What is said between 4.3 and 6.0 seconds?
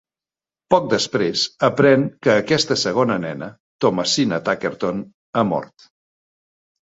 Tuckerton, ha mort.